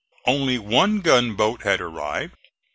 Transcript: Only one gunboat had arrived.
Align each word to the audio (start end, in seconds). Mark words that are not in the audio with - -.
Only 0.25 0.57
one 0.57 1.01
gunboat 1.01 1.61
had 1.61 1.79
arrived. 1.79 2.49